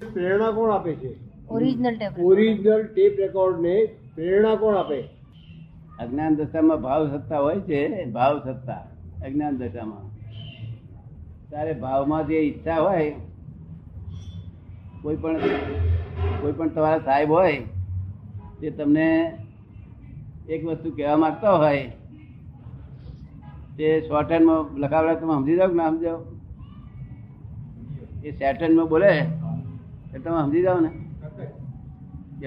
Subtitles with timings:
[0.00, 1.10] પ્રેરણા કોણ આપે છે?
[1.48, 5.00] Original tape original tape record ને પ્રેરણા કોણ આપે?
[6.00, 8.82] અજ્ઞાન દશામાં ભાવ સત્તા હોય છે ભાવ સત્તા
[9.24, 10.06] અજ્ઞાન દશામાં.
[11.50, 13.12] ત્યારે ભાવમાં જે ઈચ્છા હોય
[15.02, 15.40] કોઈ પણ
[16.40, 17.58] કોઈ પણ તમારા સાહેબ હોય
[18.60, 19.38] તે તમને
[20.48, 21.84] એક વસ્તુ કહેવા માંગતા હોય
[23.76, 26.20] તે શોર્ટ હેન્ડમાં લખાવડા તમે સમજી જાઓ કે ના સમજાવ?
[28.24, 29.39] એ શોર્ટ હેન્ડમાં બોલે.
[30.14, 30.90] એ તમે સમજી જાઓ ને.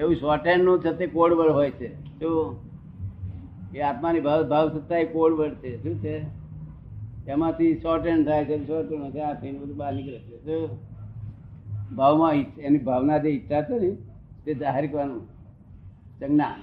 [0.00, 1.88] એવું શોર્ટ હેન્ડનું છે તે કોડ હોય છે.
[2.20, 2.56] શું
[3.74, 5.70] એ આત્માની ભાવ ભાવ સત્તા એ કોડ વર્ડ છે.
[5.82, 6.14] શું છે?
[7.26, 10.36] એમાંથી શોર્ટ હેન્ડ થાય છે શોર્ટ હેન્ડ થાય, આ થઈને બધું બહાર નીકળે છે.
[10.44, 10.62] શું?
[11.96, 13.90] ભાવમાં એની ભાવના જે ઈચ્છા છે ને,
[14.44, 15.22] તે જાહેર કરવાનું.
[16.20, 16.54] સંજ્ઞા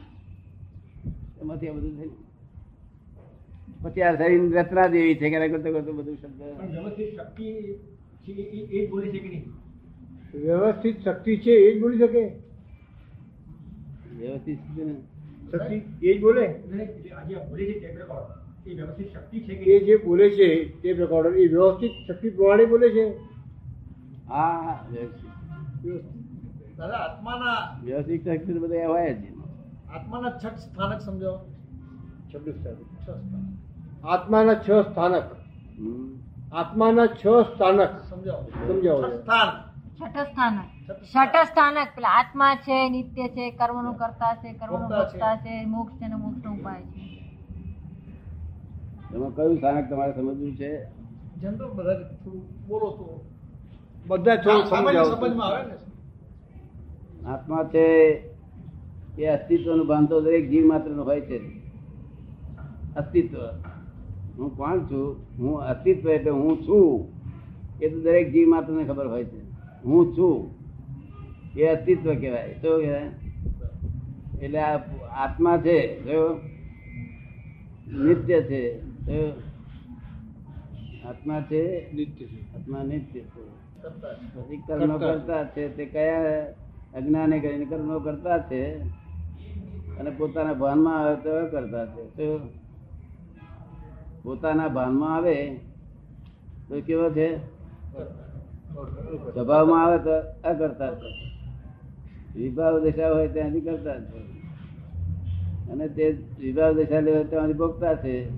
[1.41, 2.15] એમાંથી આ બધું થયું
[3.83, 6.41] પછી આ શરીર રચના જેવી છે કે કરતો કરતો બધું શબ્દ.
[7.17, 7.45] શક્તિ
[8.77, 9.43] એ બોલી છે કે નહીં?
[10.41, 12.31] વ્યવસ્થિત શક્તિ છે એ જ બોલી શકે?
[14.17, 14.59] વ્યવસ્થિત
[15.51, 16.41] શક્તિ એ જ બોલે?
[16.41, 20.81] એટલે જે આજે બોલે છે ટેપ રેકોર્ડ એ વ્યવસ્થિત શક્તિ છે એ જે બોલે છે
[20.81, 23.17] ટેપ રેકોર્ડર એ વ્યવસ્થિત શક્તિ પ્રમાણે બોલે છે?
[24.29, 26.79] હા વ્યવસ્થિત.
[26.81, 29.17] આત્માના વ્યવસ્થિત શક્તિ બધા હોય જ.
[29.93, 31.45] આત્માના છ સ્થાનક સમજાવો.
[32.51, 34.05] સ્થાનક.
[34.05, 35.23] આત્માના છ સ્થાનક.
[36.53, 37.89] આત્માના છ સ્થાનક.
[38.09, 38.49] સમજાવો.
[38.67, 39.01] સમજાવો.
[39.01, 39.49] સ્થાન.
[39.49, 39.70] છઠ
[40.09, 40.63] સ્થાનક
[41.03, 45.65] છઠ સ્થાનક પેલા આત્મા છે નિત્ય છે કર્મનું કરતા છે કર્મનું ભોગતા છે.
[45.65, 47.11] મોક્ષ છે મોક્ષ નો ઉપાય છે.
[49.15, 50.85] એમાં કયું સ્થાનક તમારે સમજવું છે?
[51.41, 51.93] જનરલ બધા
[52.67, 53.25] બોલો તો.
[54.07, 55.73] બધા થોડું સામાન્ય સમજાવો સમજમાં આવે ને?
[57.27, 57.85] આત્મા છે
[59.17, 61.37] એ અસ્તિત્વનું ભાન તો દરેક જીવ માત્ર હોય છે.
[62.95, 63.37] અસ્તિત્વ.
[64.37, 65.25] હું કોણ છું?
[65.37, 67.07] હું અસ્તિત્વ એટલે હું છું.
[67.81, 69.40] એ તો દરેક જીવ માત્ર ને ખબર હોય છે.
[69.85, 70.61] હું છું.
[71.59, 72.53] એ અસ્તિત્વ કહેવાય.
[72.53, 73.09] શું કહેવાય?
[74.41, 74.77] એટલે આ
[75.11, 76.39] આત્મા છે જો
[78.03, 79.33] નિત્ય છે જો
[81.09, 82.55] આત્મા છે નિત્ય છે.
[82.55, 83.41] આત્મા નિત્ય છે.
[84.35, 85.43] પછી કર્મ કરતા.
[85.43, 85.77] છે.
[85.77, 86.45] તે કયા
[86.97, 88.79] અજ્ઞાને કરીને કર્મો કરતા છે
[89.99, 92.07] અને પોતાના ભાનમાં આવે તો કરતા છે.
[92.07, 92.49] શું?
[94.23, 95.59] પોતાના ભાનમાં આવે
[96.69, 97.37] તો કેવો છે.
[99.33, 100.11] સ્વભાવમાં આવે તો
[100.49, 101.31] અકર્તા છે
[102.35, 103.93] વિભાવ દશા હોય ત્યાંથી કરતા
[105.71, 108.29] અને તે વિભાવ દશા લેવા ત્યાંથી ભોગતા છે.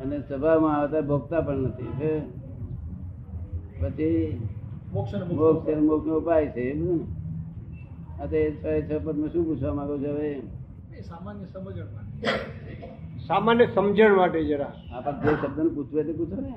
[0.00, 1.86] અને સ્વભાવમાં આવે તો ભોગતા પણ નથી?
[3.80, 4.40] પછી
[4.92, 7.04] મોક્ષ મોક્ષ મોક્ષ મોક્ષનો ઉપાય છે એમ ને?
[8.22, 10.40] આ તો એ છ છ પદમાં શું પૂછવા માંગો છો હવે?
[11.08, 12.28] સામાન્ય સમજણ માટે.
[13.26, 14.72] સામાન્ય સમજણ માટે જરા.
[14.92, 16.54] આપણે જે શબ્દ ને પૂછવે તે પૂછો ને.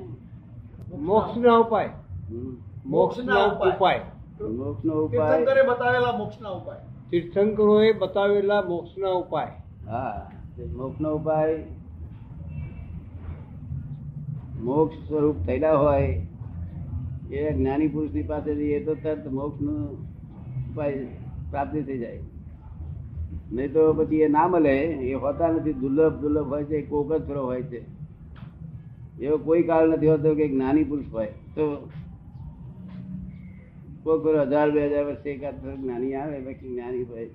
[0.97, 1.89] મોક્ષના ઉપાય.
[2.31, 2.69] હમ.
[2.85, 4.01] મોક્ષના ઉપાય.
[4.41, 5.38] મોક્ષનો ઉપાય.
[5.38, 6.78] તીર્થંકરે બતાવેલા મોક્ષના ઉપાય.
[7.12, 9.47] તીર્થંકરોએ બતાવેલા મોક્ષના ઉપાય.
[9.90, 10.31] હા
[10.78, 11.66] મોક્ષનો ઉપાય.
[14.62, 16.28] મોક્ષ સ્વરૂપ થયેલા હોય
[17.31, 21.07] એ જ્ઞાની પુરુષની પાસે જઈએ તો તરત મોક્ષનો ઉપાય
[21.51, 22.19] પ્રાપ્તિ થઈ જાય.
[23.51, 27.31] નહીં તો પછી એ ના મળે એ હોતા નથી દુર્લભ દુર્લભ હોય છે કોક જ
[27.31, 27.85] હોય છે.
[29.19, 31.25] એવો કોઈ કાળ નથી હોતો કે જ્ઞાની પુરુષ હોય.
[31.25, 31.89] તો
[34.04, 37.30] કોક કોઈ હજાર બે હજાર વર્ષે એકાદ જ્ઞાની આવે બાકી જ્ઞાની હોય.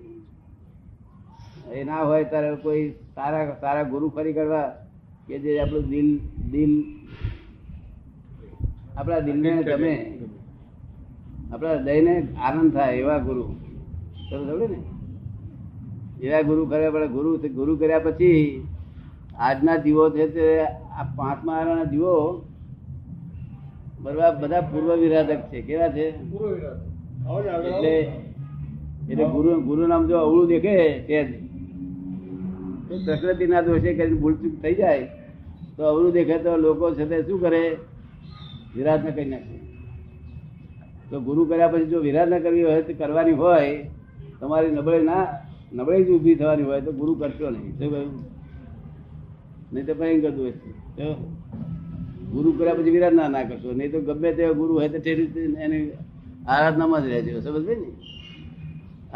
[1.73, 4.63] એ ના હોય ત્યારે કોઈ સારા સારા ગુરુ ફરી કરવા
[5.27, 6.19] કે જે આપણું દિલ
[6.51, 6.85] દિલ
[8.99, 10.19] આપણા દિલને ગમે.
[11.53, 13.43] આપણા હૃદયને આનંદ થાય એવા ગુરુ.
[14.31, 14.79] સમજે ને?
[16.27, 18.69] એવા ગુરુ કર્યા પડે ગુરુ ગુરુ કર્યા પછી
[19.39, 22.45] આજના જીવો છે તે આ પાંચમા જીવો
[24.05, 25.59] બરાબર બધા પૂર્વ વિરાધક છે.
[25.67, 26.07] કેવા છે.
[27.69, 27.95] એટલે
[29.11, 30.77] એટલે ગુરુ ગુરુ નામ જો અવળું દેખે
[31.09, 31.17] તે
[33.07, 35.07] પ્રકૃતિના દોષે કરીને ભૂલચૂક થઈ જાય,
[35.77, 37.63] તો અવળું દેખે તો લોકો છે તે શું કરે?
[38.77, 39.57] વિરાધના કરી નાખે.
[41.11, 43.73] તો ગુરુ કર્યા પછી જો વિરાધના કરવી હોય તો કરવાની હોય,
[44.41, 45.25] તમારી નબળે ના
[45.73, 47.73] નબળાઈ જ ઊભી થવાની હોય તો ગુરુ કરશો નહીં.
[47.79, 48.13] શું કહ્યું?
[49.73, 50.71] નહીં તો ભયંકર છે.
[50.99, 51.07] જો
[52.35, 53.69] ગુરુ કર્યા પછી વિરાધના ના કરશો.
[53.79, 54.99] નહીં તો ગમે તે ગુરુ હોય તો
[55.65, 55.85] એની
[56.55, 57.41] આરાધનામાં જ રહેજો.
[57.47, 57.89] સમજ ને?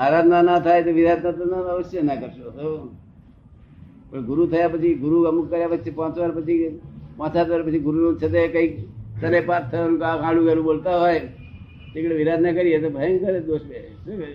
[0.02, 1.44] આરાધના ના થાય તો વિરાધના તો
[1.74, 2.46] અવશ્ય ના કરશો.
[4.10, 6.68] પણ ગુરુ થયા પછી ગુરુ અમુક કર્યા પછી પાંચ વાર પછી
[7.18, 8.74] પાંચ સાત વાર પછી ગુરુ છે તે કંઈક
[9.20, 11.22] તને પાત થયું ગાડું ગાડું બોલતા હોય
[11.92, 14.30] તે વિરાધના કરીએ તો ભયંકર દોષ બે શું કહે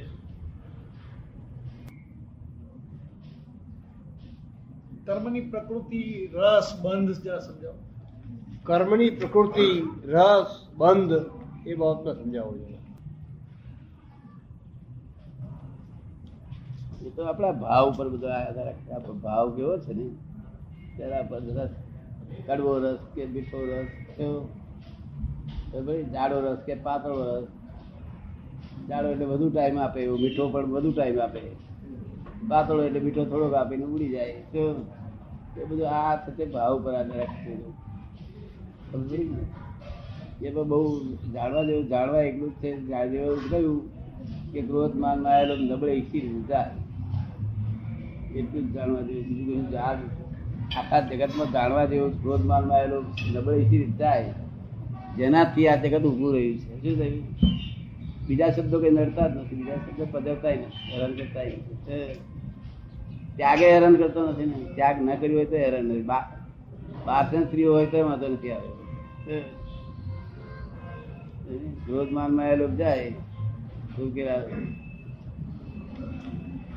[5.07, 6.03] કર્મની પ્રકૃતિ
[6.33, 7.11] રસ બંધ
[7.47, 7.92] સમજાવો.
[8.63, 9.67] કર્મની પ્રકૃતિ,
[10.05, 11.13] રસ, બંધ
[11.65, 12.79] એ બાબતમાં સમજાવવું જોઈએ
[17.05, 20.05] એ તો આપણા ભાવ ઉપર બધો આધાર આપણો ભાવ કેવો છે ને?
[20.97, 21.71] તેના પર રસ,
[22.47, 24.39] કડવો રસ કે મીઠો રસ, કેવો?
[25.85, 27.47] ભાઈ જાડો રસ કે પાતળો રસ?
[28.89, 31.41] જાડો એટલે વધુ ટાઈમ આપે, એવું મીઠો પણ વધુ ટાઈમ આપે.
[32.49, 34.63] પાતળો એટલે મીઠો થોડોક આપીને ઉડી જાય તો
[35.61, 37.53] એ બધું આ થતે ભાવ ઉપર આધાર રાખે
[38.93, 39.27] સમજી?
[40.41, 40.79] એ પણ બહુ
[41.33, 42.71] જાણવા જેવું, જાણવા એટલું જ છે.
[43.11, 43.79] જેવું કહ્યું
[44.51, 46.67] કે ક્રોધ માન આવેલો નબળે ઈચ્છી લીધા
[48.35, 49.99] એટલું જ જાણવા જેવું, બીજું કહ્યું જાણ
[50.77, 52.99] આખા જગતમાં જાણવા જેવું ક્રોધ માન માયેલો
[53.33, 54.33] નબળે ઈચ્છી જાય
[55.17, 56.71] જેનાથી આ જગત ઊભું રહ્યું છે.
[56.83, 57.23] શું થયું?
[58.27, 59.55] બીજા શબ્દો કઈ નડતા જ નથી.
[59.55, 60.91] બીજા શબ્દો પધરતા નથી.
[60.91, 62.15] હેરાન કરતા નથી
[63.37, 64.57] ત્યાગે હેરાન કરતો નથી ને.
[64.75, 66.07] ત્યાગ ન કર્યો હોય તો હેરાન નથી.
[66.11, 66.23] બા
[67.07, 68.69] બારસન સ્ત્રીઓ હોય તો વાંધો નથી આવે.
[69.25, 69.37] હે.
[71.85, 73.11] ક્રોધમાનમાં એ લોકો જાય,
[73.91, 74.23] શું કે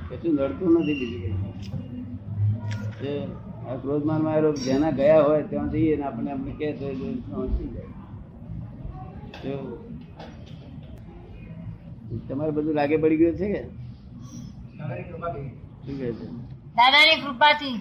[0.09, 1.37] કશું લડતું નથી બીજું
[2.99, 3.25] કઈ.
[3.67, 6.87] આ ક્રોધમાનમાં એ લોકો જેના ગયા હોય ત્યાં જઈએ ને આપણે આપણે કે તો
[12.27, 13.61] તમારે બધું લાગે પડી ગયું છે કે
[15.03, 16.27] શું કહે છે
[16.77, 17.77] દાદાની કૃપાથી